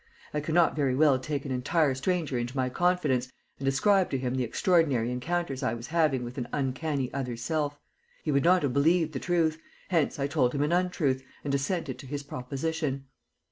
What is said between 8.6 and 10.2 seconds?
have believed the truth, hence